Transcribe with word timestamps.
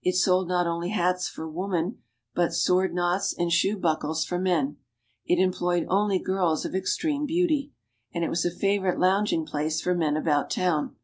It 0.00 0.14
sold 0.14 0.46
not 0.46 0.68
only 0.68 0.90
hats 0.90 1.28
for 1.28 1.50
woman, 1.50 2.02
but 2.36 2.52
sword 2.54 2.94
knots 2.94 3.34
and 3.36 3.50
shoe 3.52 3.76
buckles 3.76 4.24
for 4.24 4.38
men. 4.38 4.76
It 5.26 5.42
employed 5.42 5.86
only 5.88 6.20
girls 6.20 6.64
of 6.64 6.76
extreme 6.76 7.26
beauty. 7.26 7.72
And 8.14 8.22
it 8.22 8.30
was 8.30 8.44
a 8.44 8.50
favorite 8.54 9.00
louging 9.00 9.44
place 9.44 9.80
for 9.80 9.96
men 9.96 10.16
about 10.16 10.50
town. 10.50 10.94